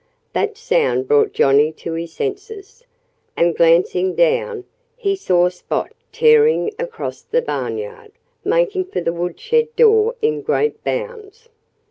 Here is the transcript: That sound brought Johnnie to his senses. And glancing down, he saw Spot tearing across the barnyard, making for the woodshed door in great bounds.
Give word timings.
That 0.33 0.57
sound 0.57 1.07
brought 1.07 1.31
Johnnie 1.31 1.71
to 1.73 1.93
his 1.93 2.11
senses. 2.11 2.83
And 3.37 3.55
glancing 3.55 4.15
down, 4.15 4.65
he 4.97 5.15
saw 5.15 5.49
Spot 5.49 5.91
tearing 6.11 6.71
across 6.79 7.21
the 7.21 7.39
barnyard, 7.43 8.11
making 8.43 8.85
for 8.85 9.01
the 9.01 9.13
woodshed 9.13 9.75
door 9.75 10.15
in 10.19 10.41
great 10.41 10.83
bounds. 10.83 11.49